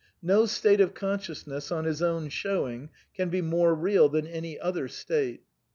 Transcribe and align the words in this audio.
No 0.23 0.47
state 0.47 0.81
of 0.81 0.95
con 0.95 1.19
sciousness, 1.19 1.71
on 1.71 1.85
his 1.85 2.01
own 2.01 2.29
showing, 2.29 2.89
can 3.15 3.29
be 3.29 3.39
more 3.43 3.75
real 3.75 4.09
than 4.09 4.25
any 4.25 4.59
other 4.59 4.87
state. 4.87 5.43